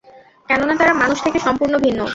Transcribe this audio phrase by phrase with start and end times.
[0.49, 2.01] কেননা তারা মানুষ থেকে সম্পূর্ণ ভিন্ন।